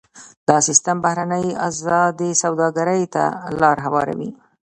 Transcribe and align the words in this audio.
دا 0.47 0.57
سیستم 0.67 0.97
بهرنۍ 1.05 1.45
ازادې 1.69 2.29
سوداګرۍ 2.43 3.03
ته 3.13 3.23
لار 3.61 3.77
هواروي. 3.85 4.29